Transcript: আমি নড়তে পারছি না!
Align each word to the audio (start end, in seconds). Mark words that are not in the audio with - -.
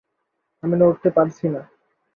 আমি 0.63 0.75
নড়তে 0.77 1.09
পারছি 1.09 1.45
না! 1.47 1.61